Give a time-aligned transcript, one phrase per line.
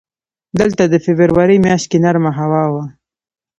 [0.59, 2.83] دلته د فبروري میاشت کې نرمه هوا وه.